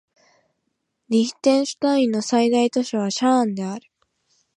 [1.09, 3.87] リヒテンシュタインの最大都市はシャーンである